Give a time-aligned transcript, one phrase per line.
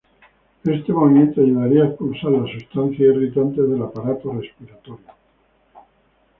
[0.63, 4.99] Este movimiento ayudaría a expulsar las sustancias irritantes del aparato respiratorio.